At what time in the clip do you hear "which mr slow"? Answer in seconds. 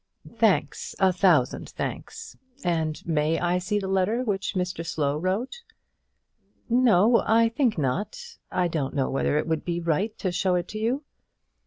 4.23-5.15